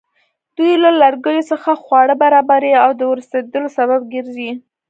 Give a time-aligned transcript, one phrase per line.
[0.57, 4.51] دوی له لرګیو څخه خواړه برابروي او د ورستېدلو سبب ګرځي.